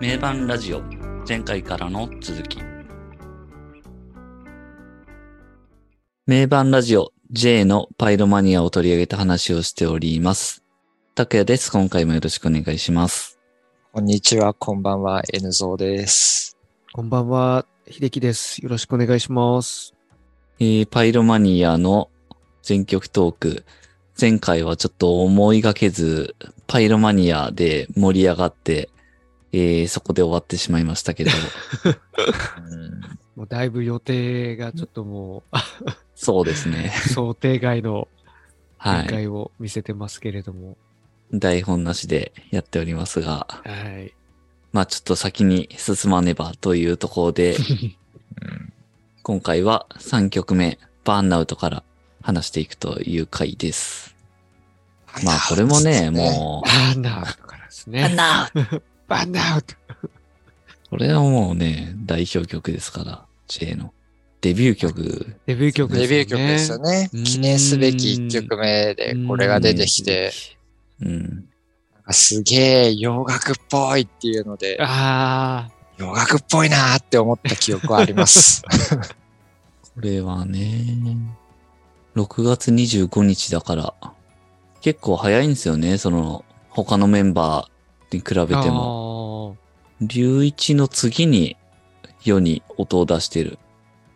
[0.00, 0.82] 名盤ラジオ
[1.26, 2.58] 前回からの続き
[6.26, 10.64] 名盤ラジオ J のパイロマニアを取り上げた話をしております。
[11.14, 11.70] 拓也です。
[11.70, 13.38] 今回もよろしくお願いします。
[13.92, 16.56] こんにちは、こんばんは、N ゾーです。
[16.92, 18.58] こんばんは、秀樹です。
[18.58, 19.94] よろしくお願いします。
[20.58, 22.10] えーパイロマニアの
[22.62, 23.64] 全曲トーク。
[24.20, 26.34] 前回はちょっと思いがけず、
[26.66, 28.88] パイロマニアで盛り上がって、
[29.56, 31.96] えーそこで終わってしまいましたけれども。
[33.36, 35.42] もうだいぶ予定がちょっとも
[36.14, 36.92] そうですね。
[37.06, 38.08] う想定外の
[38.78, 39.06] はい。
[39.06, 40.76] 展開を見せてますけれども。
[41.32, 44.12] 台本なしでやっておりますが、はい。
[44.72, 47.56] まあちょっと先に進まねばというところで、
[49.22, 51.82] 今回は3曲目、バーンアウトから
[52.22, 54.14] 話していくという回です。
[55.24, 58.02] まあこれもね、もバーンアウトからですう、ね。
[58.02, 59.74] バーンアウト バーンアウト
[60.90, 63.92] これはもうね、代表曲ですから、J の。
[64.40, 65.36] デビュー曲。
[65.46, 66.08] デビュー曲ですよね。
[66.08, 67.20] デビュー曲ですよねう。
[67.20, 70.32] ん記念すべき1曲目でこれが出てきて、
[71.00, 71.22] うん。
[71.94, 78.62] なんかすげえ洋楽っぽいっていうので、あ洋楽っぽいなーって思った記憶はあります。
[79.94, 80.86] これはね、
[82.14, 83.94] 6月25日だから、
[84.80, 87.73] 結構早いんですよね、その、他のメンバー
[88.14, 88.46] に比べあ。
[88.62, 89.56] ても。
[90.00, 91.56] 龍一の次に
[92.22, 93.58] 世に音を出してる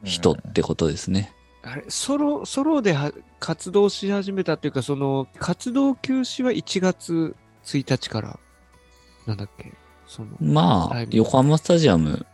[0.04, 1.32] 人ってことですね。
[1.62, 8.38] あれ、ソロ、ソロでは活動し始めたっていうか、その、活動休止は1月1日から、
[9.26, 9.72] なんだっけ、
[10.06, 12.26] その、まあ横浜スタジアム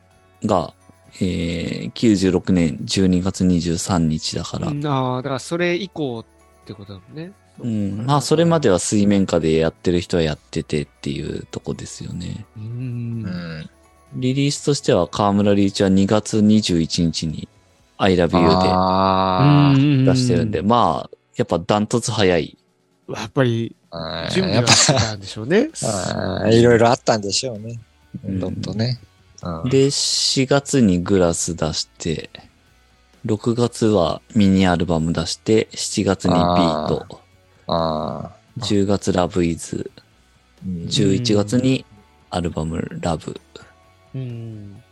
[0.44, 0.74] が、
[1.20, 6.24] えー、96年12月23日だから、うんああ、だからそれ以降っ
[6.64, 7.32] てことだもんね。
[7.60, 12.46] うん、まあ、それまでは水面下でやってる人はやっててっていうとこですよね。
[12.56, 12.60] う。
[12.60, 13.70] うんん。
[14.14, 17.48] リリースとしては、河村隆一は2月21日に
[17.96, 22.58] I love you あで出してるんで、まあ、やっぱダントツ早い。
[23.08, 24.28] やっぱり、あ。
[24.30, 25.70] 準備やっはしてたんでしょうね。
[25.80, 27.78] ぱ、いろいろあったんでしょうね。
[28.24, 28.98] うんどんとね。
[29.42, 32.30] うんで、4月にグラス出して、
[33.26, 37.20] 6月はミニアルバム出して、7月にビート、
[37.66, 41.84] あ10月ラブイズ、ー11月に
[42.30, 43.40] アルバムラブ。
[44.14, 44.82] うん。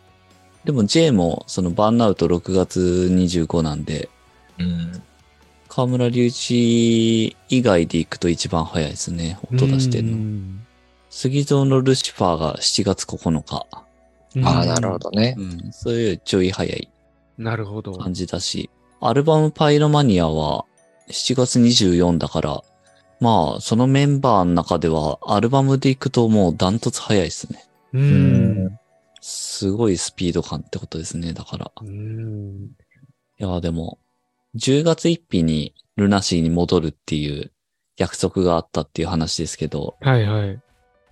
[0.64, 2.80] でも J もそのバーンアウト6月
[3.10, 4.08] 25なんで、
[4.58, 5.02] うん。
[5.68, 10.12] 河村隆一以外で行くと一番早いですね、音出してるの。
[10.12, 10.66] うん
[11.14, 13.66] 杉蔵のルシファーが7月9日。
[14.42, 14.98] ああ、なるほ。
[14.98, 15.42] どねう。
[15.42, 16.88] ん、そういうちょい早い
[17.36, 17.92] なるほど。
[17.92, 20.64] 感じだし、アルバムパイロマニアは
[21.12, 22.62] 7月24だから、
[23.20, 27.64] まあ、そのメンバーの中ではアルバムで行くともうダントツ早いですね。
[27.92, 27.98] う。
[27.98, 28.78] うん
[29.24, 31.70] すごいスピード感ってことですね、だから。
[31.80, 32.70] うん。
[33.38, 34.00] いや、でも、
[34.56, 37.52] 10月1日にルナシーに戻るっていう
[37.96, 40.60] 約束があったっていう話ですけど、はいはい。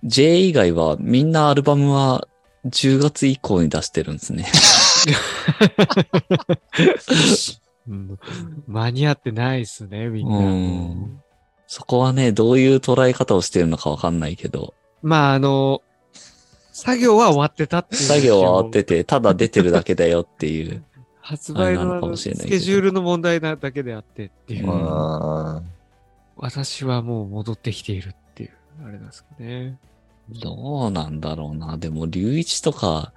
[0.03, 2.27] J 以外はみんなアルバムは
[2.65, 4.45] 10月以降に出してるんですね。
[7.91, 8.19] うん
[8.67, 10.37] 間に合ってないっすね、みんな。
[10.37, 11.21] うん
[11.67, 15.81] そこはね、どういう捉え方をしてるのかわかんないけど、まあ、あの、
[16.73, 18.01] 作業は終わってたっていう。
[18.01, 20.83] 作業は終わってて、ただ出てるだけだよっていう。
[21.21, 24.75] 発売のスもしれないけどケジュールの問題なだけであってっていうう。
[24.75, 25.63] ん。
[26.35, 28.51] 私はもう戻ってきているっていう、
[28.83, 29.77] あれなんですかね。
[30.41, 31.77] どうなんだろうな。
[31.77, 33.13] でも、龍一とか、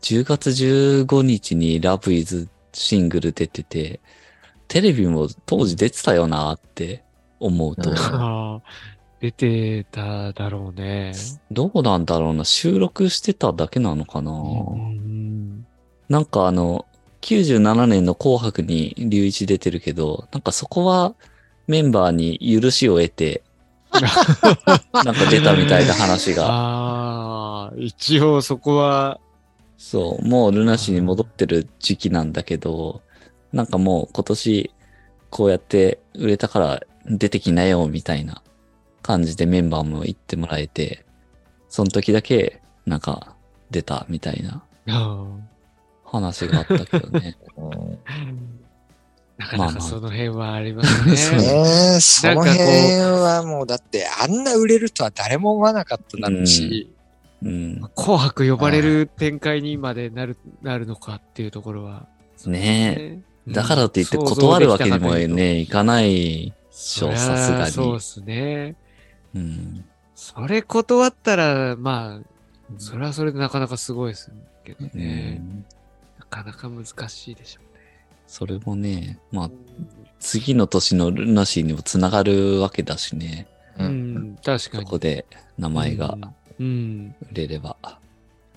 [0.00, 4.00] 10月15日にラブイズシングル出てて、
[4.68, 7.02] テレビも当時出てたよなって
[7.40, 7.90] 思うと、
[9.20, 11.12] 出てただろうね。
[11.50, 12.44] どうなんだろうな。
[12.44, 14.30] 収録してただけなのかな。
[14.30, 14.34] う
[14.76, 15.66] ん
[16.08, 16.86] なんかあの、
[17.20, 21.14] 97年の紅白に龍一出てるけど、なんかそこは
[21.66, 23.42] メンバーに許しを得て、
[23.92, 26.46] なんか出たみたいな話が。
[26.48, 29.20] ああ、一応そこは、
[29.76, 33.02] そう、もうルナシーに戻ってる時期なんだけど、
[33.52, 34.70] なんかもう今年
[35.30, 38.42] こうやって売れたから出てきなよみたいな
[39.02, 41.04] 感じでメンバーも言ってもらえて、
[41.68, 43.34] その時だけなんか
[43.70, 45.26] 出たみたいなあ
[46.04, 47.36] 話があったけどね。
[47.56, 47.98] うんー
[49.38, 52.00] なかまあまあなかその辺はあります そうね。
[52.00, 52.58] その辺
[52.98, 56.92] はもうだってあんな売れるとは誰も思わなかっただろうし、
[57.42, 57.80] うん。
[57.94, 62.08] 紅白呼ばれる展開にまでなる、なるのかっていうところは。
[62.46, 63.18] ねえ。
[63.48, 67.72] ねだからといって想像断るわけにもね、いかないでしょ、さすがに。
[67.72, 68.76] そうですね。
[69.34, 69.84] うん。
[70.14, 74.30] それ断ったら、まあ、それはそれでなかなかすごいです
[74.64, 75.34] けどうね。
[75.34, 75.64] ん
[76.18, 77.80] なかなか難しいでしょうね。
[78.26, 79.50] それもね、まあ、
[80.20, 83.46] 次の年のルナシーにもつながるわけだしね。
[83.78, 83.84] う。
[83.84, 84.84] うんん、確かに。
[84.84, 85.24] そこで
[85.56, 86.18] 名前が
[86.58, 87.14] うん。
[87.30, 87.76] 売れれば。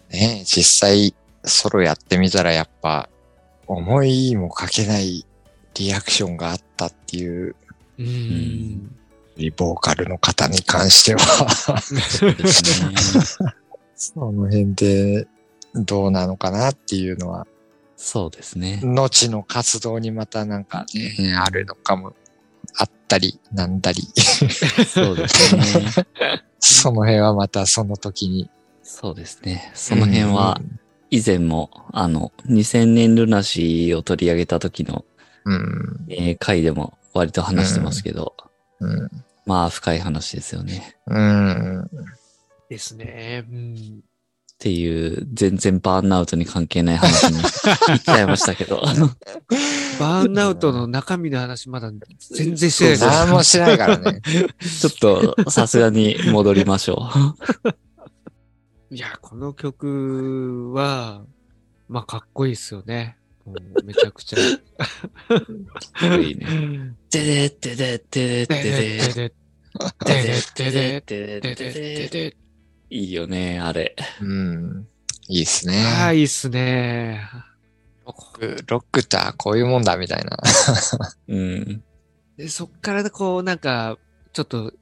[0.09, 3.07] ね実際、ソロやってみたらやっぱ、
[3.67, 5.25] 思いもかけない
[5.75, 7.55] リアクションがあったっていう、
[7.97, 8.05] うん。
[8.05, 8.97] うん。
[9.55, 11.19] ボーカルの方に関しては、
[11.49, 12.95] そうですね。
[13.95, 15.27] その辺で
[15.75, 17.47] どうなのかなっていうのは、
[17.95, 18.81] そうですね。
[18.83, 22.13] 後の活動にまたなんかね、うんあるのかも、
[22.77, 24.01] あったり、なんだり、
[24.87, 25.63] そうですね。
[26.59, 28.49] その辺はまたその時に。
[28.83, 29.71] そうですね。
[29.75, 30.59] その辺は、
[31.11, 35.05] 以前も、あの、2000年ルナシーを取り上げた時の、
[35.43, 38.35] うん、えー回でも割と話してますけど、
[38.79, 39.09] うん、
[39.45, 40.95] まあ深い話ですよね。
[41.07, 41.89] うん、
[42.69, 43.45] ですね。
[43.51, 43.75] うん。
[43.75, 48.81] っていう、全然バーンアウトに関係ない話に行っちゃいましたけど。
[49.99, 51.91] バーンアウトの中身の話まだ
[52.35, 54.21] 全然してないです何もしないからね。
[54.21, 57.09] ちょっと、さすがに戻りましょ
[58.93, 61.23] いや、この曲は、
[61.87, 63.17] まあ、かっこいいですよね。
[63.45, 64.37] もうめちゃくちゃ。
[66.09, 66.21] う。
[66.21, 66.93] いいね。
[67.09, 69.31] てでてでてでてでででで
[70.53, 72.37] てでてででででで
[72.89, 73.95] いいよね、あれ。
[74.19, 74.87] うん、
[75.29, 75.85] いいっすあね。
[76.07, 77.21] あ、いいっすね。
[78.05, 80.37] ロック、ロックってあこういうもんだみたいな。
[81.29, 81.83] うん。
[82.35, 83.97] でそっからこう、なんか、
[84.33, 84.73] ちょっと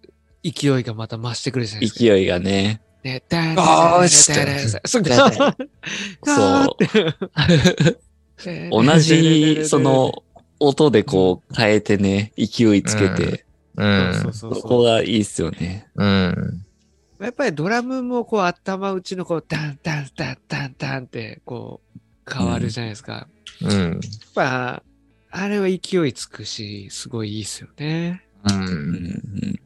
[0.44, 2.00] 勢いがまた増してくるじゃないですか。
[2.00, 2.82] 勢いがね。
[3.04, 4.76] ね、ダあーっつって
[8.38, 8.86] そう。
[8.86, 10.24] 同じ、そ、の、
[10.60, 14.50] 音でこう変えてね、勢いつけて、うん、そ。
[14.50, 15.88] こがいいっすよね。
[15.96, 16.66] うん、
[17.20, 22.00] やっぱりドラムもこう頭打ちのこう、ダンダンダンダンダンってこう、
[22.32, 23.28] 変わるじゃないですか。
[23.62, 24.00] うん、やっ
[24.36, 24.84] ぱ、
[25.32, 28.24] あれは勢いつくし、すごいいいっすよね。
[28.50, 29.60] う、ん。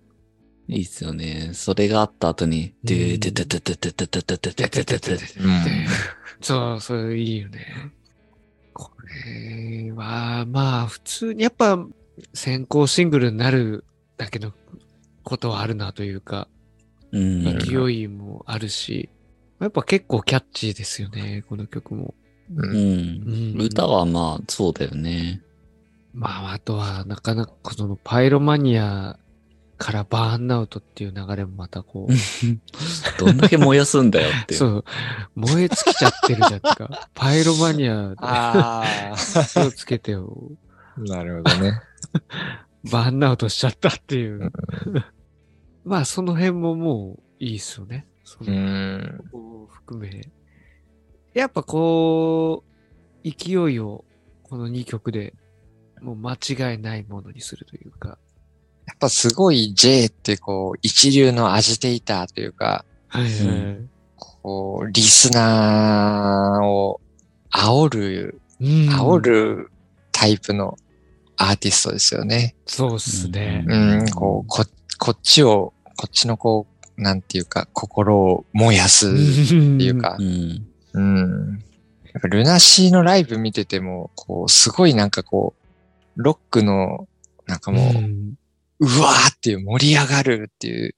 [0.73, 1.51] いいっすよね。
[1.53, 5.87] それがあった後に、うんドゥドゥドゥドゥドゥドゥドゥドゥドゥドゥドゥドゥ
[6.41, 7.91] そう、それいいよね。
[8.73, 8.91] こ
[9.25, 11.79] れは、まあ、普通に、やっぱ、
[12.33, 13.85] 先行シングルになる
[14.17, 14.51] だけの
[15.23, 16.47] ことはあるなというか、
[17.11, 17.59] うん。
[17.59, 19.09] 勢いもあるし、
[19.59, 22.13] やっぱ結構キャッチーですよね、この曲も。
[22.55, 23.61] ううんん。
[23.61, 25.41] 歌はまあ、そうだよね。
[26.13, 29.17] まあ、あとは、なかなか、その、パイロマニア
[29.77, 32.13] からバーンアウトっていう流れもまたこう、
[33.19, 34.59] どんだけ燃やすんだよっていう。
[34.59, 34.85] そう、
[35.35, 37.09] 燃え尽きちゃってるじゃんか。
[37.13, 39.15] パイロマニアであ
[39.53, 40.51] 気をつけてよ。
[40.97, 41.81] あ、なるほどね。
[42.91, 44.51] バーンアウトしちゃったっていう。
[45.85, 48.07] まあ、その辺ももういいっすよね。
[48.23, 50.29] そのうん、ここを含め。
[51.33, 52.63] やっぱこ
[53.25, 54.05] う、勢いを
[54.43, 55.33] この2曲で
[56.01, 58.17] もう間違いないものにするというか。
[58.85, 63.77] やっぱすごい J ってこう、一流のアジテイターというか、はいはい。
[64.18, 67.00] こう、リスナーを
[67.51, 69.71] 煽る、うん煽る
[70.12, 70.77] タイプの
[71.38, 72.56] アーティストですよね。
[72.65, 73.65] そうっすね。
[73.68, 74.65] うん、こう、こ、
[75.00, 80.68] こっちを、こっちのこう、なんていうか、心を燃やすっていうかう、ん。
[80.94, 81.59] うん。
[82.06, 85.56] やっぱルナシーのライブ見てても、こう、すごいなんかこ
[86.16, 87.07] う、ロックの、
[87.47, 88.33] なんかうん、もう、うん
[88.83, 90.95] うわーっていう盛り上がるっていう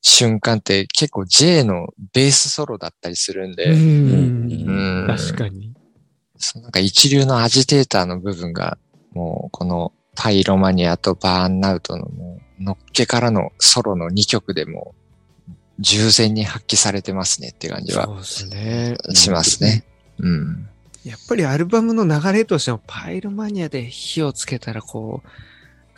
[0.00, 5.74] 瞬間って結構 J のベースソロだったりするんで、うんうん確かに。
[6.36, 8.78] そのなんか一流のアジテーターの部分が、
[9.12, 14.94] もうこのパイロマニアとバーンアウトのもうのっけからのソロの2曲でも
[15.80, 18.96] 従前に発揮されてますねって感じはそうですね。
[19.14, 19.84] しますね。
[20.18, 20.68] うん。
[21.04, 25.28] やっぱりアルバムの流れとしてもパイロマニアで火をつけたらこう、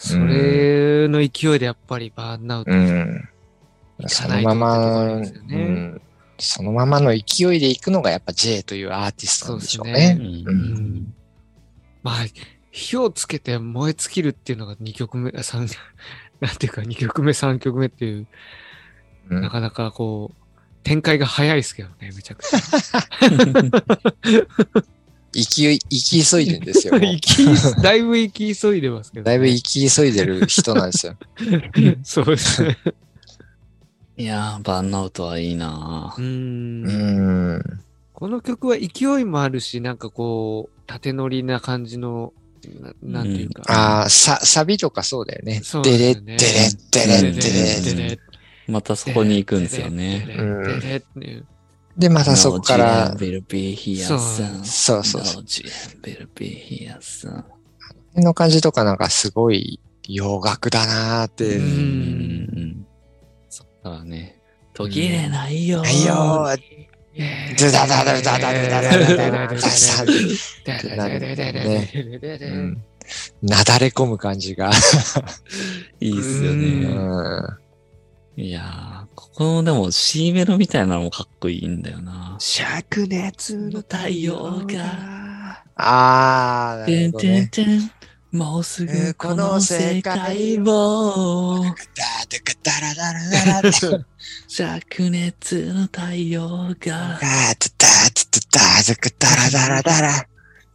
[0.02, 2.72] それの勢いでやっぱりバーンアウト。
[2.72, 3.28] うん。
[4.06, 6.00] そのまま、うん、
[6.38, 10.16] そのままの勢いで行くのがやっぱ J というアーティストなんでしょうそうね。
[10.18, 11.14] ううんん
[12.02, 12.14] まあ、
[12.70, 15.68] 火をつけて燃え尽きるっていうのが2曲目、あ三
[16.40, 18.26] なんていうか2曲目、3曲目っていう、
[19.28, 20.36] うんなかなかこう、
[20.82, 22.58] 展開が早いですけどね、めちゃくちゃ。
[25.32, 26.94] 勢い、行き急いでんですよ。
[26.94, 31.16] 行 き、だいぶ行き急いでますけど、だいぶ行き急いでる人なんですよ。
[32.02, 32.78] そうですね。
[34.16, 36.20] いやー、バーンアウトはいいなう。
[36.20, 37.62] うんん。
[38.12, 42.34] この曲は勢いもあるし、なんかこう、縦乗りな感じの、
[43.02, 43.62] ななんていうか。
[43.68, 45.60] ああ、さ、サビとかそうだよね。
[45.64, 46.38] そうでデレッデレッ
[46.90, 48.18] デレッデレでででで
[48.66, 50.36] またそこに行くんですよね。
[50.38, 51.46] うんでででっていう
[52.00, 54.16] で、またそこから、そう.そ
[54.98, 55.70] うそうそう No GM
[56.02, 57.44] will be here soon.
[58.16, 59.78] の感じとかなんかすごい
[60.08, 61.56] 洋楽だなーって。
[61.58, 62.86] ううん。
[63.50, 64.40] そっからね、
[64.72, 65.82] 途切れないよ。
[65.82, 66.56] ないよー
[67.58, 69.48] ドゥダダダダダダダダダダダ
[72.38, 72.82] ダうん
[73.42, 74.70] なだれ込む感じが。
[76.00, 76.62] いいっすようね。
[76.86, 78.40] ん。
[78.40, 79.09] いやー、
[79.40, 82.36] ここのでも C メロみたいなのもかっこいいんだよな。
[82.38, 85.64] 灼熱の太陽が。
[85.76, 87.48] あー、なね。
[87.50, 87.90] てん。
[88.32, 91.64] もうすぐこの世界を、
[94.46, 96.46] 灼熱の太陽
[96.78, 98.10] が、ダダ
[98.52, 100.29] ダダダダラダラ。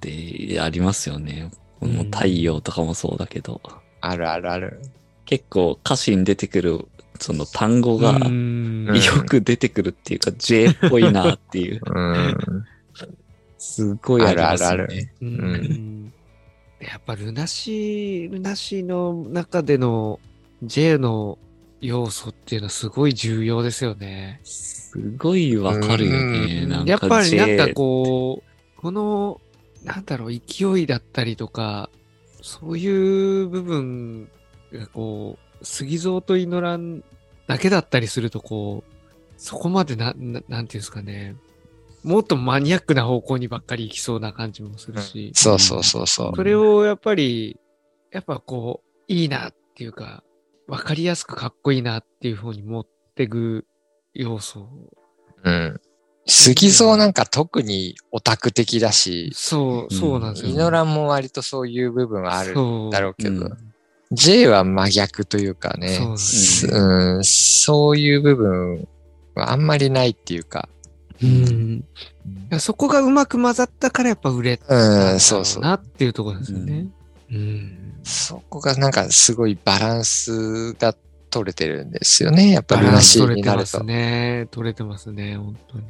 [0.00, 1.50] てありますよね。
[1.78, 3.60] この太陽とかもそうだけど、
[4.00, 4.80] あるあるある。
[5.24, 6.86] 結構歌詞に出てくる
[7.20, 12.38] その単語がよく出てくるっていうか J っぽいなっていう、うん。
[13.58, 14.74] すごいありますよね。
[14.74, 16.12] あるあるあるうん
[16.80, 20.18] やっぱルナシー、ルナシーの中での
[20.62, 21.38] J の
[21.82, 24.40] 要素っていうのはすごい重要ですよね。
[24.44, 26.84] すごいわかるよね。
[26.86, 29.40] やっぱりなんかこう、この、
[29.84, 31.90] なんだろう、勢いだったりとか、
[32.42, 34.30] そういう部分
[34.72, 37.02] がこう、杉蔵と祈らん
[37.46, 38.92] だけだったりするとこう、
[39.36, 41.36] そこまでな、ななんていうんですかね、
[42.02, 46.36] もっとマニアックな方向にばっかり行きそうな感じもするし、そうそうそうそう。
[46.36, 47.58] それをやっぱり、
[48.10, 50.22] やっぱこう、いいなっていうか、
[50.66, 53.66] わかりやすくかっこいいなっていう風に持ってく
[54.14, 54.68] 要素。
[55.42, 55.80] うん。
[56.26, 62.54] 杉蔵なんか特にオタク的だし、そう、うんそうなんですよ、イノランも割とそういう部分はある
[62.90, 63.58] だろうけど、うん
[64.12, 68.88] J は真逆というかね、そううん、そういう部分
[69.36, 70.68] はあんまりないっていうか、
[71.22, 71.30] うん。
[71.78, 71.84] い
[72.50, 75.62] やそこがうまく混ざったからやっぱ売れたんだろうん、そうそう。
[75.62, 76.88] なっていうところですよね。
[77.30, 78.00] うん。
[78.02, 80.94] そこがなんかすごいバランスが
[81.30, 82.50] 取れてるんですよね。
[82.50, 83.92] やっぱルナシー取れてますになると。
[83.92, 84.48] ね。
[84.50, 85.84] 取れてますね、本当に。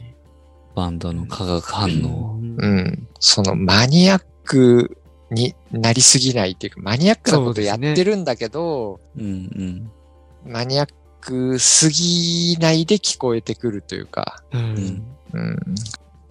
[0.74, 2.34] バンドの化学反応。
[2.34, 3.08] うんうん。
[3.18, 4.96] そのマニアック
[5.30, 9.90] になりすぎないっていうか、マニアックなことやってるんだけど、うんうん。
[10.50, 10.88] マニアッ
[11.20, 15.04] クすぎないで聞こえてくるというか、うん。
[15.32, 15.58] うん。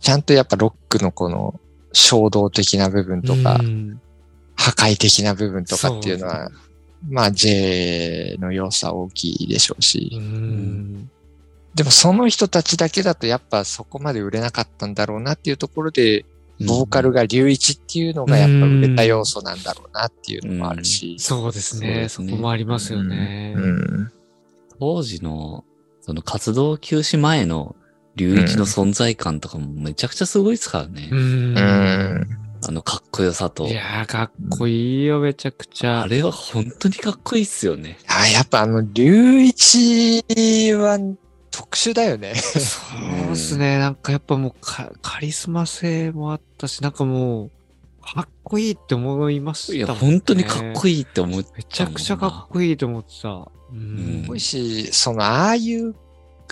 [0.01, 1.59] ちゃんとやっぱロックのこの
[1.91, 4.01] 衝動的な部分とか、うん
[4.59, 6.51] 破壊的な部分とかっていうのは、
[7.07, 11.09] まあ J の良さ大きいでしょうし、うん。
[11.75, 16.25] でもその人たちだけだとやっぱそこまで売れなかったんだろうなっていうところで、
[16.65, 22.09] ボーカルが隆一っていうのがやっぱ売れた要素なんだろうなっていうのもあるし、そうですそうでね。
[22.09, 23.53] そすねこもありますよね。
[23.55, 24.11] うん。
[24.79, 25.63] 当時の、
[26.01, 27.75] その活動休止前の
[28.17, 31.09] 隆一の存在感とかもめちゃくちゃすごいですからね。
[31.11, 31.19] うん。
[31.19, 32.27] うん
[32.67, 33.71] あのかっこよさとい。
[33.73, 36.01] やー、かっこいいよ、めちゃくちゃ。
[36.01, 37.97] あれは本当にかっこいいっすよね。
[38.07, 41.28] あやっぱあの、隆一は特
[41.79, 42.35] 殊だよね。
[42.35, 42.79] そ
[43.25, 43.77] うですね。
[43.77, 47.51] なんかやっぱもうカカリスマ性もあったし、なんかもう、
[48.01, 49.87] かっこいいって思いましたいや。
[49.87, 53.29] 本当にかっこいいって思っめちゃくちゃかっこいいと思ってた。
[53.29, 54.29] ううんん。
[54.29, 55.93] 多いし、その、ああいう、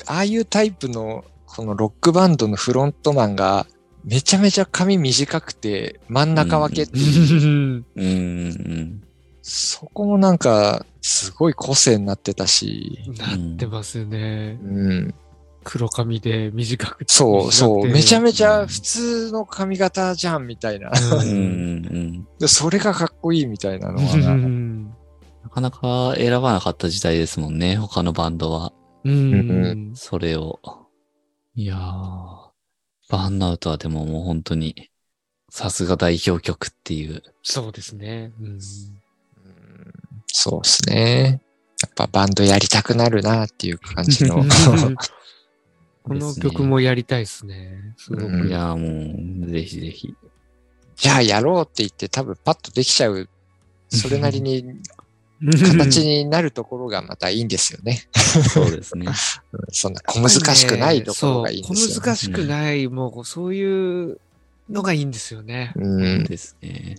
[0.06, 3.66] ああいうタイプの、このロックバンドのフロントマンが、
[4.04, 9.04] めちゃめちゃ髪短くて真ん中分けっていう、うんうんうん
[9.50, 14.60] そこもなんか、すごい個性になってたし、なってますよね。
[14.62, 15.16] うん。
[15.64, 20.92] 黒髪で短くてそうそう、めちゃめちゃ普通の髪型じゃん、みたいな。
[20.92, 21.22] うん。
[21.22, 24.88] うんううんんでそれがかっこいいみたいなのはうな、ん。
[25.44, 28.74] なかなか選ばなかった時代ですもんね、他のバンドは。
[29.06, 29.94] うん。
[29.96, 30.60] それを。
[31.56, 31.80] いやー、
[33.10, 34.90] バーンアウトはでももう本当に、
[35.50, 37.24] さすが代表曲っていう。
[37.44, 38.34] そうですね。
[38.42, 38.60] うんうん
[40.40, 41.42] そうですね。
[41.82, 44.46] やっぱバンドやりたくなるなっていう感じの。
[46.04, 47.96] この曲もやりたいですね。
[47.98, 48.26] すごく。
[48.28, 50.14] うんいやーもう、ぜひぜひ。
[50.96, 53.28] じゃあやろうって言って多分パッとできちゃう。
[53.90, 54.64] それなりに
[55.42, 58.08] 形になるところがまたいいんですよね。
[58.14, 59.08] そうですね。
[59.08, 59.10] う
[59.58, 64.20] んそんな小難しくないところがいいんですよ、そう、小難しくない、もうそういう
[64.70, 65.74] のがいいんですよね。
[65.76, 66.24] うん。
[66.26, 66.98] ですね。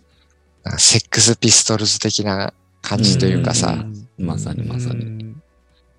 [0.77, 2.53] セックスピストルズ的な
[2.89, 3.85] 感じというかさ、
[4.19, 5.05] うんまさにまさに。
[5.05, 5.43] うん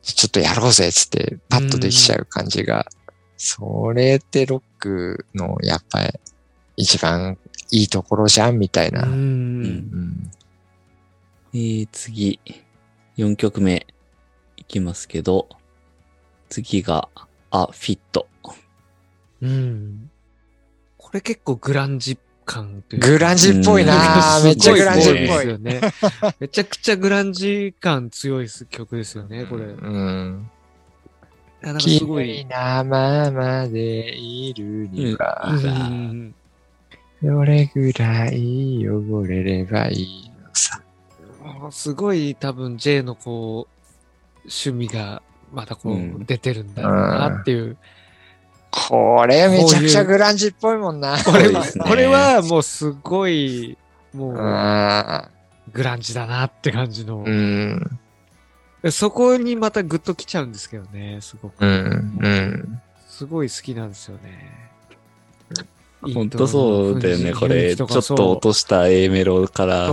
[0.02, 2.88] ちょっとやろうぜっつってパッとできちゃう感じが、
[3.38, 6.10] それってロックのやっぱり
[6.78, 7.38] 一番
[7.70, 9.04] いいところじゃんみたいな。
[9.04, 10.32] ううんん。
[11.54, 12.40] えー、次、
[13.18, 13.86] 4曲目
[14.58, 15.50] いきますけど、
[16.48, 17.10] 次が、
[17.52, 18.28] あ、フィット。
[19.42, 20.10] うん。
[20.98, 22.18] これ結構グランジ
[22.50, 25.48] 感というかグランジっぽいなうんめっちゃグランジっぽい。
[25.48, 25.82] よね。
[26.40, 29.66] めちゃくちゃグランジ感強い曲ですよね、これ。
[29.66, 30.50] うん。
[31.62, 32.44] なんかすごい。
[32.46, 36.36] なままでいるには、うん
[37.22, 40.82] どれぐらい汚れればいいのさ。
[41.70, 47.78] すごい多分 J のこう、趣味がまたこうんう出てるんだろうなっていう。
[48.88, 51.18] これめちゃくちゃグランジっぽいもんな。
[51.24, 53.78] これはねこれはもうすごい、
[54.14, 54.34] もう。
[54.34, 55.40] うん
[55.72, 57.32] グランジだなって感じのう。
[57.32, 58.00] ん。
[58.92, 61.66] そこにまたグッときちゃうんですけどね、すごく。
[61.66, 62.18] うん。
[62.20, 62.82] うん。
[63.08, 64.72] すごい好きなんですよね。
[66.02, 67.76] ほんとそうだよね、これ。
[67.76, 69.90] ちょっとと落とした A メロから、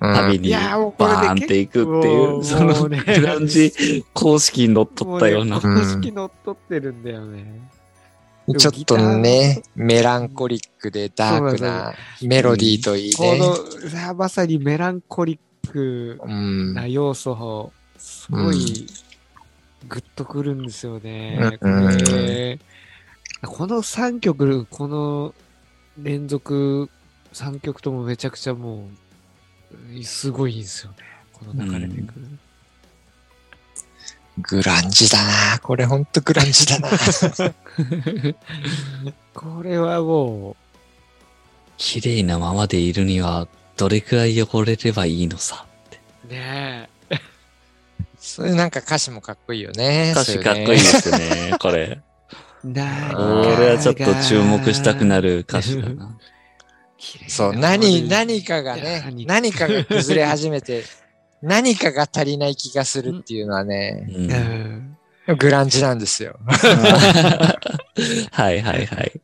[0.00, 3.72] 旅にバーンっていくってもいうう、そのねグランジ
[4.12, 7.60] 公式に乗っ取ったような公式乗っ取ってるんだよね。
[8.54, 13.38] ちょっとね、メランコリックでダークなメロディーといいこね。
[13.38, 13.56] の、
[13.88, 15.38] さまさにメランコリッ
[15.70, 16.74] クうん。
[16.74, 18.86] な要素を、すごい、
[19.88, 21.58] グッとくるんですよね。
[21.60, 22.58] こうんれ、
[23.42, 25.34] この3曲、この
[25.98, 26.90] 連続
[27.32, 28.88] 3曲ともめちゃくちゃも
[29.98, 30.98] う、すごいんですよね。
[31.32, 32.38] この流れてくる。
[34.40, 36.88] グランジだなこれほんとグランジだな
[39.34, 40.56] これはも
[41.80, 43.48] 綺麗なままでいるには、
[43.78, 45.64] どれくらい汚れればいいのさ。
[46.28, 46.90] う、ね
[48.18, 50.12] そういうなんか歌詞もかっこいいよね。
[50.14, 51.98] 歌詞かっこいいですね、これ。
[51.98, 52.68] え。
[52.68, 52.84] な
[53.16, 56.18] 俺はちょっと注目したくなる歌詞だな。
[57.28, 60.84] そう、何、何かがね、何かが崩れ始めて、
[61.42, 64.96] 何かが足りない気がするっていうのはね、うんうん
[65.36, 66.38] グランジなんですよ。
[68.32, 69.20] はいはいはい。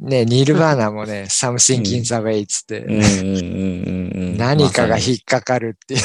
[0.00, 4.36] ね、ニルバーナもね、something in the way っつって、うんうんうんうんうん。
[4.36, 6.02] 何かが引っかかるっていう、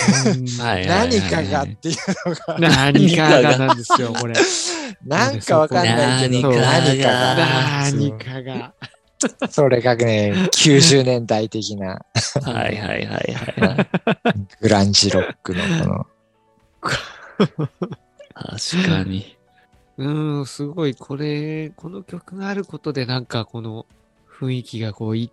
[0.88, 4.34] 何かがっていうのが、何かがなんですよ、これ。
[5.06, 7.36] なんかわかんないけど、何かが
[7.92, 8.74] 何かが。
[9.50, 12.06] それがね、90年代的な
[12.42, 13.18] はいはいはいは
[13.76, 14.58] い。
[14.62, 16.08] グランジロックのこ
[17.38, 17.48] の、
[18.34, 19.38] 確かに。
[19.98, 23.86] うん、すごい、これ、この曲があることで、なんかこの
[24.28, 25.30] 雰囲気がこう、勢い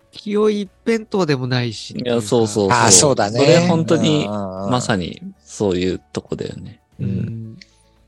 [0.62, 1.96] 一辺倒でもないし。
[1.98, 2.70] いや、そうそうそう。
[2.70, 3.38] ああ、そうだね。
[3.38, 6.80] それ本当に、ままさにそういうとこだよね。
[7.00, 7.04] う。
[7.04, 7.56] ん。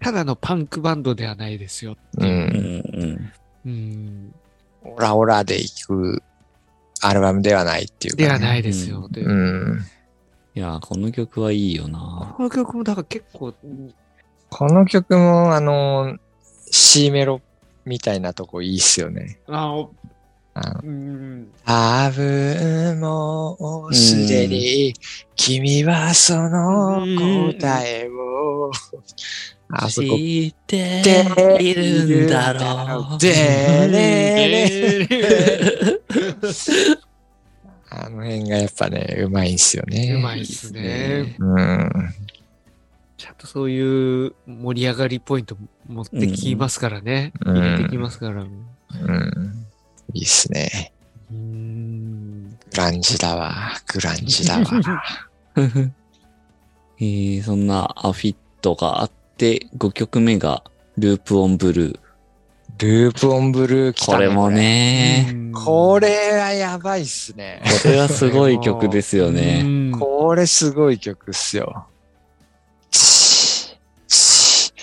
[0.00, 1.96] ただのパンクバンドではないですよ。
[2.18, 2.24] う。
[2.24, 3.32] うんん
[3.64, 4.34] うん。
[4.84, 6.22] オラオラで行く
[7.00, 8.28] アルバムではないっていうか、ね。
[8.28, 9.08] ではないですよ。
[9.10, 9.80] でうん。
[10.54, 12.34] いや、この曲はいいよな。
[12.36, 13.94] この曲も、だから結構、うん
[14.54, 16.18] この曲も、あの、
[16.70, 17.40] C メロ
[17.86, 19.38] みたいなとこいいっすよね。
[19.48, 19.94] あお
[20.52, 21.48] あのうん。
[21.64, 24.92] 多分もうすでに
[25.36, 27.00] 君はその
[27.58, 28.70] 答えを、
[29.74, 31.02] あそこ、知って
[31.60, 33.18] いるんだろう。
[33.18, 33.30] で
[33.90, 36.00] れれ
[37.88, 40.12] あの辺がやっぱね、うまいんすよね。
[40.14, 41.36] うまいっすね。
[41.38, 41.90] うん。
[43.16, 45.56] ちゃんとそういう盛り上がりポイント
[45.86, 47.32] 持ってきますからね。
[47.46, 48.42] うん入れてきますから。
[48.42, 49.66] うん。
[50.12, 50.92] いいっすね。
[51.30, 52.50] うん。
[52.50, 53.72] グランジだわ。
[53.86, 54.64] グランジだわ。
[57.00, 59.21] えーそんなアフィットがあって、
[59.76, 60.62] 5曲目が
[60.96, 61.98] ループオンブルー。
[62.78, 64.50] ループオンブルー来たねこれも。
[64.50, 67.62] ね、これはやばいっすね。
[67.82, 69.62] これはすごい曲ですよね。
[69.62, 69.98] ね。
[69.98, 71.86] これすごい曲っすよ。
[72.90, 73.78] チッ
[74.08, 74.74] チッ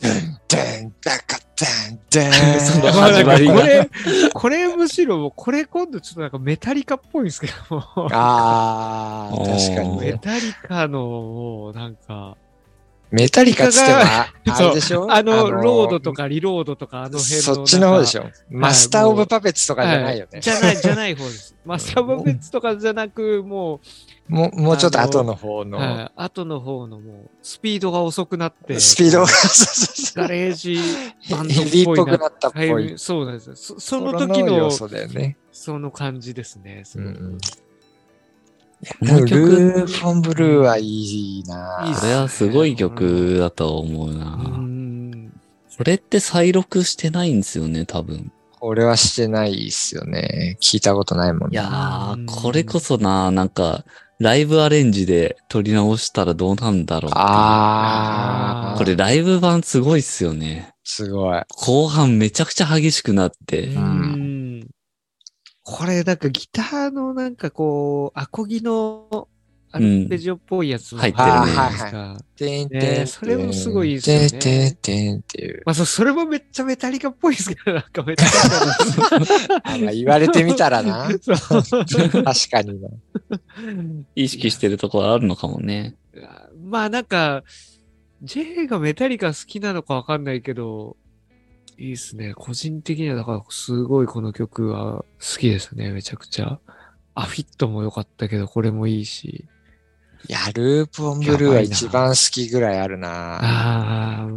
[0.00, 3.90] ドンドンダカドンドンそのまあ始まりがこれ、
[4.32, 8.08] これむしろこれ今度ちょっとなんかメタリカっぽいんですけども。
[8.12, 10.18] ああ、確かにメね。
[10.20, 12.36] タリカの、なんか、
[13.14, 15.06] メタリカっつっては、あれでしょ？
[15.08, 17.42] あの、ロードとかリロードとかあの辺の。
[17.42, 18.22] そっちの方でしょ？
[18.22, 18.30] ょ。
[18.50, 20.40] マスター・オブ・パペッツとかじゃないよね。
[20.40, 21.54] じゃない、じゃない方です。
[21.64, 23.80] マスター・オブ・ペッツとかじゃなく、も
[24.26, 30.78] もう、もうちょっと後の方う、の、はい、後の方のもう、スピードが遅くなって、スピードが、こそうそうそううガレージ
[31.30, 32.98] バンドっヘビーっぽくなったっぽはいい。
[32.98, 33.56] そうなんですよ。
[33.56, 34.70] そその頃時の。
[35.52, 36.82] その感じですね。
[36.84, 37.38] すごくうん
[39.00, 44.26] この曲ルー・フォン・ブルーはいいなこれはすごい曲だと思うな。
[44.26, 44.84] うん
[45.76, 48.30] これって再録してないんですよね、多分。
[48.60, 50.56] これはしてないっすよね。
[50.62, 51.54] 聞いたことないもんね。
[51.54, 53.84] いやうんー、これこそな、なんか、
[54.20, 58.78] ライブアレンジで撮り直したらどうなんだろうあー。
[58.78, 60.72] これライブ版すごいっすよね。
[60.84, 61.42] すごい。
[61.48, 63.66] 後半めちゃくちゃ激しくなって。
[63.66, 64.13] うん
[65.64, 69.28] これ、なんかギターのなんかこう、アコギの
[69.72, 72.18] アルペジオっぽいやつも入ってるじゃないですか。
[72.36, 75.62] てんねてんそれもすごいですよねてんてんてんっていう。
[75.64, 79.16] まあそ、それもめっちゃメタリカっぽいですけど、なんかメタリカ
[79.72, 81.08] あまあ言われてみたらな。
[81.08, 82.88] 確かにな。
[84.14, 85.96] 意識してるところあるのかもね。
[86.62, 87.42] まあなんか、
[88.22, 90.96] J がメタリカ好きなのかわかんないけど、
[91.78, 92.34] いいっすね。
[92.34, 96.58] 個人的にはだからすごいこの曲は好きですね、めちゃくちゃ。
[97.14, 99.44] アフィットも良かったけど、これもいいし。
[100.28, 103.36] いや、ループ・オン・ブルーは一番好きぐらいあるな。
[103.36, 104.28] ああ、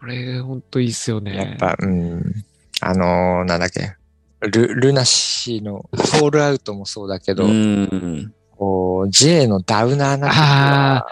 [0.00, 1.36] これほんといいっすよね。
[1.36, 2.44] やっぱ、うん。
[2.80, 3.96] あのーなんだっけ。
[4.40, 8.34] ル、ルナシーのフォールアウトもそうだけど、うん。
[8.56, 11.06] こう、J のダウナーな曲あは、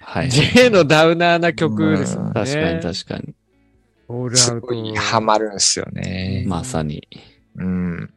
[0.00, 0.30] はい。
[0.30, 2.32] J のダウナーな曲ですもんね。
[2.34, 3.34] 確かに確かに。
[4.08, 4.38] オールアウト。
[4.38, 6.44] すごいハマるんすよね。
[6.46, 7.06] まさに。
[7.56, 8.10] うん。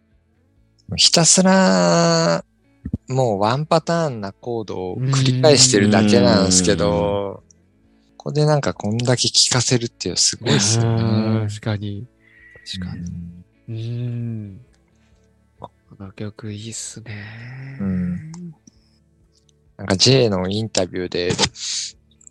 [0.95, 2.43] ひたすら、
[3.09, 7.43] もうワンパターンなコードを繰り返してるだけなんですけど、
[8.17, 11.47] ここでなんかこんだけ聴かせるっていうすごいですようんね。
[11.47, 12.07] 確かに。
[12.65, 13.01] 確かに。
[13.69, 14.61] うーん。
[15.59, 15.69] こ
[15.99, 17.77] の曲いいっすね。
[17.79, 18.31] うん
[19.77, 21.29] なんか J のインタビューで、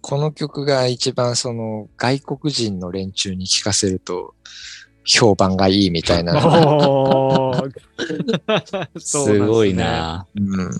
[0.08, 4.36] この曲が一番その外国人の連中に聴かせると
[5.04, 6.32] 評判がいいみたいな。
[9.00, 9.74] すごい。
[9.74, 10.24] な。
[10.36, 10.70] うん。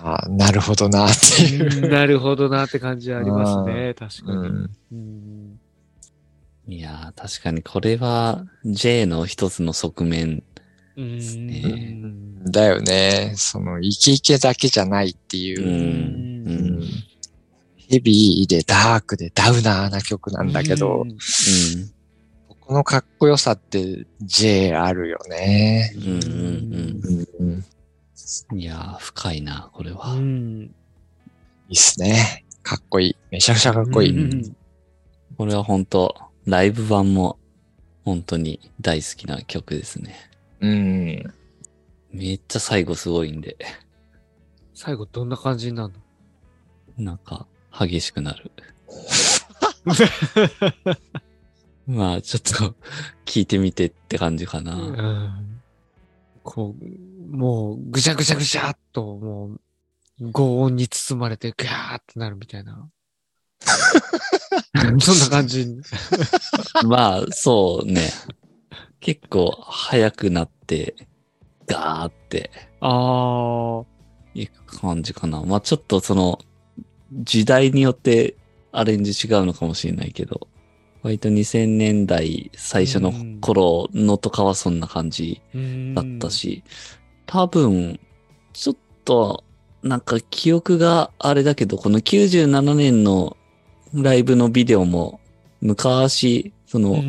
[0.00, 1.86] ああ、なるほどなっていう。
[1.86, 3.92] うんなるほどなって感じありますね。
[3.94, 4.38] 確かに。
[4.38, 4.70] うん。
[4.92, 5.60] うん
[6.68, 10.44] いやー、確かにこれは J の一つの側面。
[10.96, 11.18] うん
[11.48, 12.00] ね
[12.48, 13.32] だよね。
[13.34, 15.40] その、イケイケだけじゃないってう。
[15.40, 16.35] いうう。
[16.48, 16.52] ん。
[16.52, 16.82] うん。
[17.76, 21.16] ヘビーでダークでダウナーな曲なんだけど、うん
[22.60, 25.94] このかっこよさって J あるよね。
[25.96, 26.04] うん。
[26.04, 26.20] うん。
[27.40, 27.64] うん。
[28.50, 28.58] うん。
[28.58, 30.14] いやー、深いな、これは。
[30.14, 30.74] うん
[31.68, 32.44] いいっすね。
[32.64, 33.16] かっこいい。
[33.30, 34.18] めちゃくちゃかっこいい。
[34.18, 34.56] うん
[35.38, 37.38] これは本当ライブ版も
[38.04, 40.16] 本当に大好きな曲ですね。
[40.60, 41.34] うん。
[42.10, 43.56] めっちゃ最後すごいんで、
[44.74, 46.00] 最後どんな感じになるの？
[46.98, 48.50] なんか激しくなる。
[51.86, 52.74] まあちょっと
[53.24, 54.74] 聞いてみてって感じかな。
[54.74, 55.56] うん
[56.46, 59.50] こう、もう、ぐちゃぐちゃぐちゃっと、も
[60.20, 62.88] う、轟音に包まれて、ガーってなるみたいな。
[65.00, 65.66] そんな感じ。
[66.86, 68.10] まあそうね。
[69.00, 70.94] 結構早くなって、
[71.66, 73.84] ガーってああ。
[74.34, 75.42] いく感じかな。
[75.42, 76.38] まあちょっとその
[77.12, 78.36] 時代によって
[78.72, 80.48] アレンジ違うのかもしれないけど、
[81.02, 85.40] 割と2000年代最初の頃のとかはそんな感じ
[85.94, 86.64] だったし、
[87.26, 88.00] 多分、
[88.52, 89.44] ちょっと
[89.82, 93.36] なんか記憶があれだけど、この97年の
[93.94, 95.20] ライブのビデオも
[95.60, 97.02] 昔、その。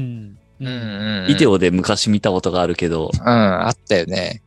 [0.59, 4.41] ビデオで昔見たことがあるけど、うん、あったよね。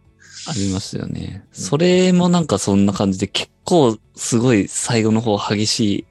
[0.47, 1.45] ありますよね。
[1.53, 6.07] それもなんかそんな感じで結構すごい最後の方激し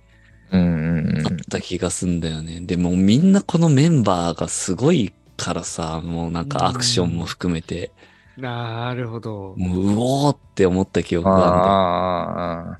[0.51, 2.61] うんうんかった気がすんだよね。
[2.61, 7.91] でもみんなこのメンバーがすごいからさ、もうなんかアクションも含めて、
[8.37, 9.53] なるほど。
[9.57, 11.21] もううおーって思った記うん。
[11.21, 12.79] 憶がある。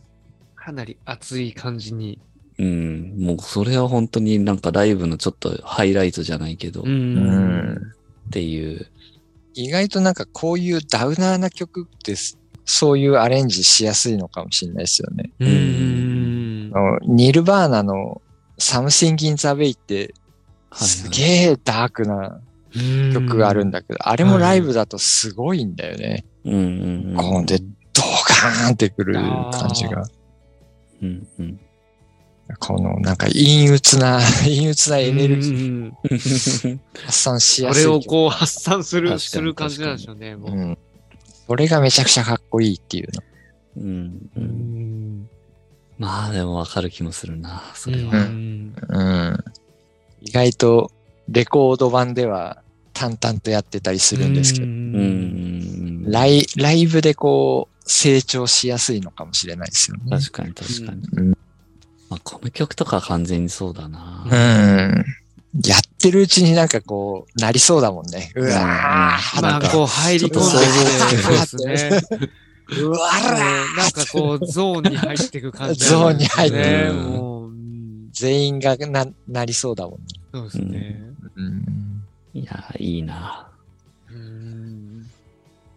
[0.56, 2.20] かなり熱い感じに。
[2.58, 3.16] うん。
[3.20, 7.78] もうそれは本当になんかライブのちょっとハイライトじゃないけど、っうん。
[8.32, 8.88] ていう。
[9.54, 12.16] 意外となんかこういうダウナーな曲って
[12.66, 15.32] そういうアレンジしやすいのかもしれないですよね。
[15.40, 16.72] ううんん。
[16.74, 18.22] あのニルバーナの
[18.60, 20.14] Something in the Way って
[20.74, 22.42] すげえダークな
[23.14, 26.26] 曲があるんだけど、あれもライブだとすごいんだよね。
[26.46, 27.16] うんうんうん。
[27.16, 30.04] こうでドカーンってくる感じが。
[31.02, 31.60] うんうん。
[32.58, 36.80] このなんか陰鬱な、 陰鬱なエネルギーー。
[37.06, 37.92] 発散しそやすい曲。
[37.92, 40.52] れをこう発散する、する感じなんでしょうね、もう。
[40.52, 40.78] うん。
[41.48, 43.24] それがめちゃくちゃかっこいいっていうの。
[43.78, 44.44] うんううん
[45.22, 45.30] ん。
[46.00, 48.24] まあでもわかる気もするな、それうは。
[48.24, 49.44] んうん。
[50.22, 50.92] 意外と
[51.28, 56.12] レコード版では淡々とやってたりするんですけど、ううんん。
[56.12, 60.04] ライライブでこう成長しやすいのかもしれないですよね。
[60.10, 61.02] 確かに確かに。
[61.14, 61.38] うん
[62.10, 64.26] まあ、この曲とかは完全にそうだな。
[64.26, 65.06] うん。
[65.66, 68.32] やってるうちになんかこう、なりそうだもんね。
[68.36, 72.02] うわーまあ、なんかこう入り込んでそうですね。
[72.82, 73.40] うわら
[73.76, 80.06] なんかこう、ゾーンに入っていく感じ、ゾーンに入ってるもう、うん全員がな、なりそうだもんね。
[80.34, 81.02] そうですね。
[81.36, 82.04] うん。
[82.34, 83.49] いや、いいな。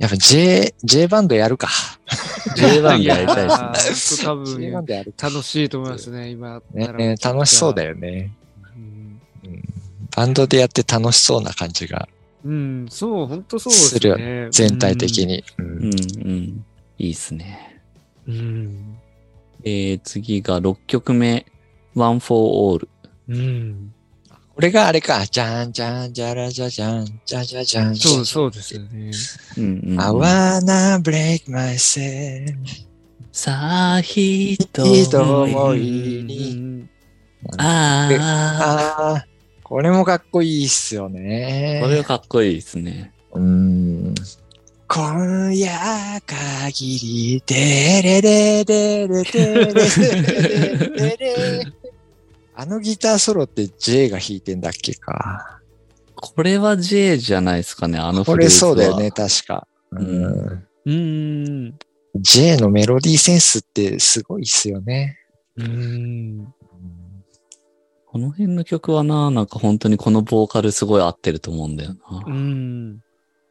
[0.02, 0.08] うん。
[0.08, 1.68] やっぱ J、J バンドやるか。
[2.56, 4.28] J バンドやりたいですね。
[4.28, 5.28] 多 J バン分、ドやるか。
[5.30, 6.62] 楽しいと思いますね、今。
[6.72, 7.90] ね楽しそうだよ。
[7.90, 8.32] よね。
[8.76, 9.20] うん
[10.14, 12.06] バンドでやって楽しそうな感じが
[12.44, 14.48] うん、そう、本当そうですするね。
[14.50, 15.44] 全体的に。
[15.58, 16.64] ううんん、うん。
[16.98, 17.80] いいっすね。
[18.26, 18.98] うん。
[19.64, 21.46] えー、次が6曲目、
[21.94, 22.88] One for All。
[23.28, 23.94] うん。
[24.54, 25.24] これがあれか。
[25.26, 27.96] じゃんじゃんじゃらじゃじゃんじゃじゃじゃん。
[27.96, 29.10] そう、そうですよね。
[29.56, 30.00] うん、うん。
[30.00, 32.54] I wanna break myself.
[33.32, 36.20] さあ、ひと一思思い。
[36.20, 36.50] いに。
[36.56, 36.88] うん
[37.58, 39.26] あああ、
[39.64, 41.80] これもかっこいいっすよあ、ね。
[41.82, 43.12] これはかっこいいですね。
[43.32, 44.14] うん。
[44.86, 45.70] 今夜
[46.26, 49.74] 限り、でれれれれれれれ
[50.86, 51.66] れれ
[52.54, 55.60] あのギターソロって J が弾いてんだっけか。
[56.14, 59.10] これは J じゃないですかね、あのフこれレーズはそうだよね、。
[59.10, 59.66] 確か。
[59.92, 60.66] ううん。
[60.84, 61.78] うん。
[62.16, 65.18] J のメロディーセンスってすごいっすよね。
[65.56, 66.54] うん。
[68.06, 72.22] この辺の曲はな、なんか本当にこのボーカルすごい合ってると思うんだよな。
[72.26, 73.00] うん。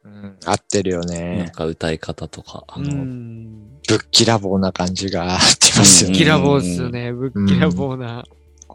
[0.04, 1.52] うん、合ってるよなんね。
[1.54, 2.64] か歌い方とか。
[2.68, 3.80] あうの、ん。
[3.88, 6.16] ぶっきらぼうな感じが合ってますよね。
[6.16, 7.12] ぶっきらぼうですよね。
[7.12, 8.24] ぶっきらぼうな。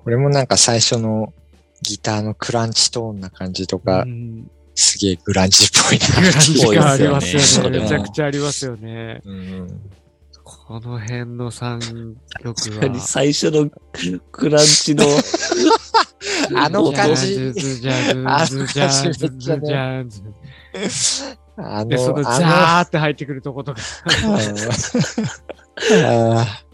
[0.08, 1.34] これもなんか最初の
[1.82, 6.08] ギターのクランチトーンな感じとか、うんすげえグランジっぽいな。
[6.22, 7.82] グランジぽいがありですよねますよね。
[7.82, 9.22] めちゃくちゃありますよね。
[9.26, 9.82] うん
[10.46, 13.00] この辺の3曲は。
[13.02, 13.70] 最初の
[14.32, 15.04] クランチの、
[16.56, 17.52] あの感じ
[18.26, 20.06] あの感じめっちゃね。
[21.58, 23.82] あで、その、のザあーって入ってくるとことか。
[24.06, 24.36] の、
[26.38, 26.66] あー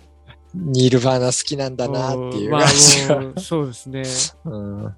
[0.53, 2.51] ニルバーナ好きなんだなっていう。
[2.51, 4.03] ま感じがあもう、そうですね。
[4.45, 4.95] うん。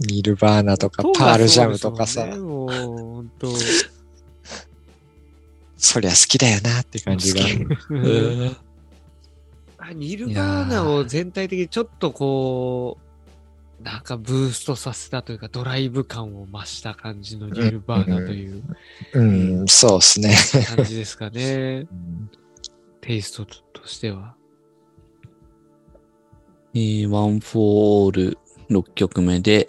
[0.00, 3.48] ニルバーナとかパールジャムとかさ、もう、本当
[5.76, 7.44] そりゃ好きだよなって感じが。
[7.90, 8.56] うん。
[9.78, 12.98] あニルバーナを全体的にちょっとこ
[13.80, 18.62] う、なんかブーストさせたというか、ドライブ感を増した感じのニルバーナという。
[19.14, 20.36] うん、そうですね。
[20.76, 21.86] 感じですかね。
[23.02, 24.36] テイストとしては。
[26.74, 28.36] えー、One for All
[28.70, 29.68] 6曲目で、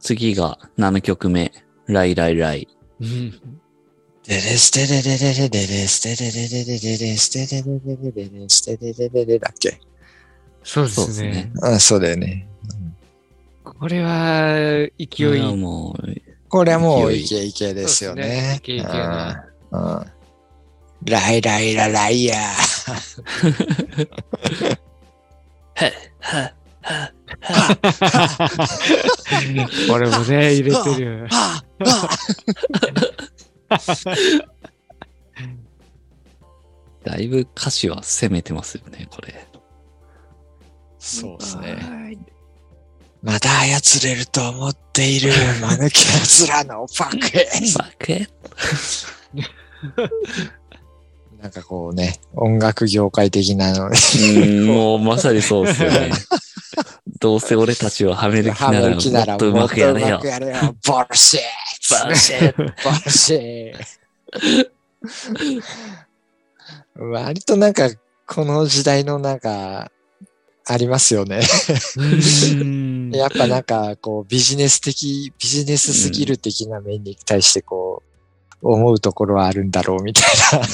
[0.00, 1.52] 次が7曲目、
[1.86, 2.68] ライライライ。
[3.00, 3.30] うん。
[4.24, 9.78] デレステレレレレレレステレレレレレレステレレレレレレステレレレレだっけ
[10.64, 11.52] そうでそうすね。
[11.62, 12.48] うん、そうだよね。
[13.62, 15.56] これは、勢これはい。
[15.56, 16.02] もう、
[16.48, 18.54] これはもういイケイケですよねね。
[18.58, 19.44] イケイケな
[21.04, 24.78] ライライラライヤー。
[25.76, 26.52] は、
[26.90, 27.12] は、
[29.88, 31.26] これもね、入れてる。
[31.30, 32.08] はあは
[33.68, 33.76] あ
[37.04, 39.46] だいぶ歌詞は攻めてますよね、これ。
[40.98, 42.18] そうですね。
[43.22, 47.18] まだ操れると思っている間抜け奴らのパク
[47.78, 48.28] バケ
[51.40, 53.96] なんかこうね、音楽業界的なので、
[54.46, 56.10] うん、 もうまさにそうですよね。
[57.20, 60.20] どうせ俺たちをはめる気ハなら、マる気ならもっとうまくやれよ。
[60.22, 60.54] やれよ。
[60.86, 61.40] ボルシッ
[62.04, 62.64] バシッボ
[63.04, 63.74] ルシッ
[66.96, 67.90] 割となんか、
[68.26, 69.90] この時代のなんか、
[70.68, 71.40] ありますよね。
[71.96, 78.05] うん やっぱなんか、こう、ビジネス的、ビジネススキル的な面に対してこう、
[78.62, 80.24] 思うところはあるんだろうみたい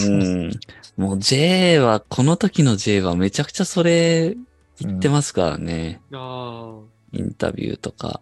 [0.08, 0.16] な。
[0.16, 0.18] う
[0.48, 0.60] ん。
[0.96, 4.36] もう J は、この時の J はめちゃくちゃそれ
[4.80, 6.00] 言ってますからね。
[6.12, 6.78] あ
[7.12, 8.20] インタビューとか。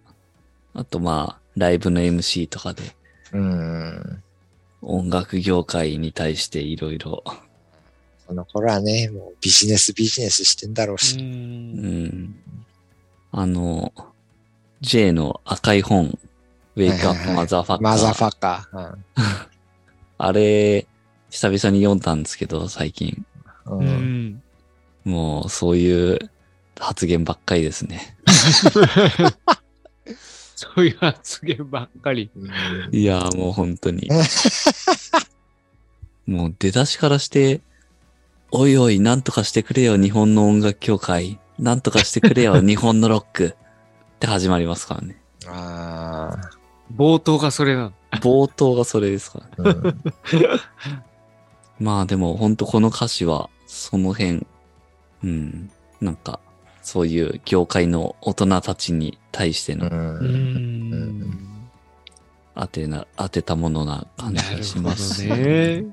[0.72, 2.82] あとまあ、ライブの MC とかで
[3.32, 4.22] うん。
[4.82, 7.22] 音楽業界に対していろいろ
[8.30, 10.98] この頃はね、もうビジネスビジネスしてんだろうう。
[10.98, 11.18] し。
[11.18, 12.36] うんん。
[13.32, 13.92] あの、
[14.82, 16.16] J の赤い本、
[16.76, 17.82] ウェイクアップマザーファッカー。
[17.82, 18.96] マザーファッカー。
[20.18, 20.86] あれ、
[21.30, 23.24] 久々に読んだんですけど、最近。
[23.66, 24.42] うん。
[25.04, 26.30] もう、そういう
[26.78, 28.16] 発言ばっかりですね。
[30.54, 32.30] そういう発言ばっかり。
[32.36, 34.10] うんいやーもう本当に。
[36.26, 37.60] もう出だしからして、
[38.52, 41.38] おいおい、なんとかしてくれよ、日本の音楽協会。
[41.58, 43.46] なんとかしてくれよ、日本のロック。
[43.46, 45.22] って始まりますからね。
[45.46, 46.36] あ
[46.96, 47.92] 冒頭がそれなの。
[48.12, 49.80] 冒頭がそれですからね。
[49.80, 50.60] ーうん
[51.84, 54.46] まあでも本当この歌詞は、その辺、
[55.24, 56.38] うん、なんか、
[56.82, 61.48] そういう業界の大人たちに対してのううんん。
[62.54, 65.26] 当てな、当てたものな感じなるがしほどます。
[65.26, 65.84] ね。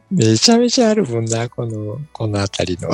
[0.10, 2.90] めちゃめちゃあるもんな、この、このあたりの。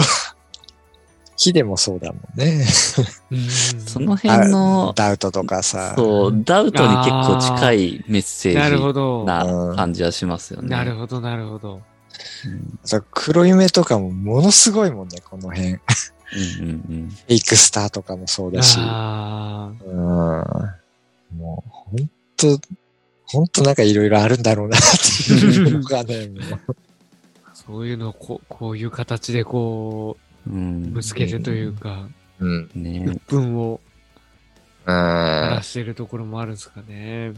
[1.41, 2.67] 木でもそうだもんね。
[3.31, 5.95] うんその辺の、ダウトとかさ。
[5.97, 9.25] そう、ダウトに結構近いメッセなるージほど。
[9.25, 10.69] な感じはしますよね。
[10.69, 11.77] なるほど、なるほど。
[11.77, 15.73] うんそう黒夢とかもものすごいもんね、この辺。
[15.73, 15.81] フ
[16.61, 18.77] うんうんェイクスターとかもそうだし。
[18.79, 19.95] あうん。
[21.39, 22.61] もう、ほんと、
[23.25, 24.81] ほんとなんかいろいろあるんだろうなっ
[25.27, 26.61] ていうのがね、もう
[27.47, 32.71] あ、そういうのをこうこういう形でこうぶつけてというか、うん。
[32.75, 33.81] ね鬱憤を
[34.87, 34.95] うん。
[34.95, 37.33] 晴らしてるところもあるんですかね。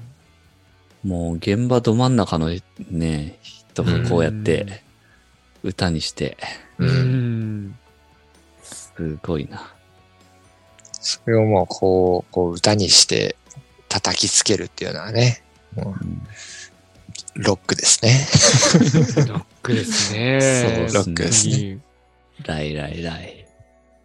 [1.04, 2.50] もう現場ど真ん中の
[2.90, 4.82] ね、人がこうやって
[5.62, 6.36] 歌にして、
[6.78, 6.86] う。
[6.86, 7.78] うんん。
[8.62, 9.72] すごいな。
[10.92, 13.36] それをもう、こう、こう歌にして
[13.88, 15.42] 叩きつけるっていうのはね、
[15.74, 15.94] もう
[17.34, 18.26] ロックですね。
[19.26, 20.40] ロックですね。
[20.40, 21.78] そうですねロックですね。
[22.46, 23.02] ライライ。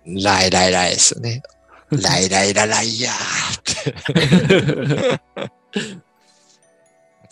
[0.06, 1.42] ライライライですよね。
[1.92, 3.62] ライライラライヤーっ
[5.14, 5.22] て。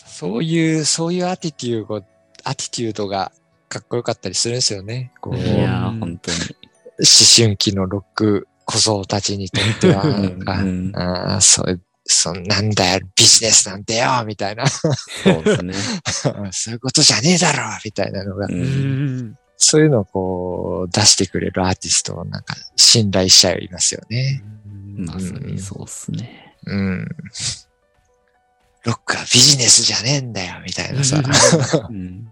[0.05, 2.05] そういう、そういうアティテュード、
[2.43, 3.31] アティテュードが
[3.67, 5.11] かっこよかったりするんですよね。
[5.19, 6.37] こう、い思やー、本当に。
[7.37, 14.67] 春期のロック小僧たちにとっては、なんか、うんそういう、そんなんだよ、ビジネスなんてよ、みたいな。
[14.67, 14.89] そ
[15.39, 15.73] うですね。
[16.51, 18.47] そういうことじゃねえだろ、みたいなのが。
[19.57, 24.43] そういうのをこう、出してくれるアーティストをなんか信頼しちゃいますよね。
[24.97, 26.55] まさにそうっすね。
[26.65, 27.07] うん。
[28.83, 31.21] ロックはビジネスじゃねえんだよ、みたいなさ。
[31.89, 32.31] うん。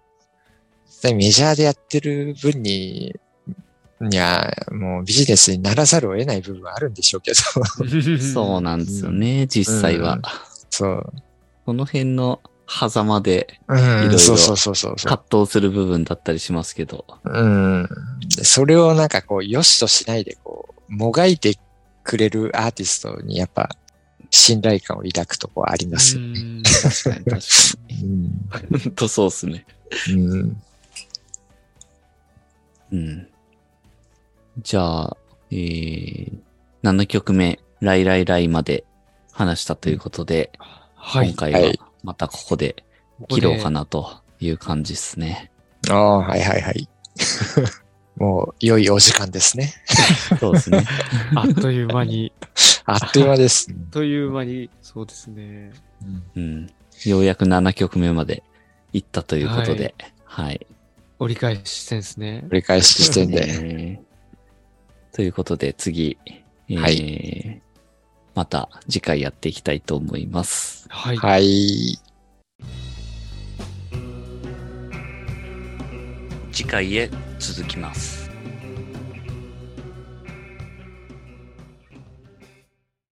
[1.01, 3.15] で メジャーでやってる分に、
[3.99, 7.37] には、もうビジネスにならざるを得ない部分はあるんでしょうけど。
[8.21, 10.19] そうなんですよね、実際は。
[10.69, 11.13] そう。
[11.65, 14.09] この辺の狭間でうん、いろいろ。
[14.09, 17.05] 葛藤する部分だったりしますけど。
[17.23, 17.89] うん。
[18.35, 21.57] でそれをなんかこう、良しとしないで、こう、もがいて
[22.03, 23.69] くれるアーティストにやっぱ、
[24.29, 26.39] 信頼感を抱くとこありますよね。
[26.39, 27.37] うん確かに確か
[27.89, 28.23] うん。
[28.23, 28.31] に。
[28.79, 29.65] ほんとそうっすね。
[30.09, 30.61] うん。
[32.91, 33.27] うん。
[34.61, 35.17] じゃあ、
[35.51, 36.31] えー、
[36.83, 38.85] 7曲目、ライライライまで
[39.31, 40.51] 話したということで、
[40.95, 41.27] はい。
[41.27, 42.83] 今回ははいまたここで
[43.29, 45.51] 切ろうかなという感じですね。
[45.89, 46.87] ああ、はいはいはい。
[48.17, 49.73] もう、良いお時間ですね。
[50.39, 50.85] そうですね。
[51.35, 52.31] あっという間に、
[52.85, 53.67] あっという間です。
[53.71, 55.71] あっという間に、そうですね。
[56.35, 56.69] うん。
[57.05, 58.43] ようやく7曲目まで
[58.91, 60.67] 行ったということで、はい。
[61.19, 62.43] 折り返ししてんですね。
[62.49, 63.45] 繰り返し視点で。
[63.47, 64.13] えー
[65.13, 66.17] ということで次、
[66.67, 67.61] えーは
[68.35, 70.87] また次回やっていきたいと思います。
[70.89, 71.17] はい。
[71.17, 71.99] はい。
[76.51, 78.22] 次回へ続きます。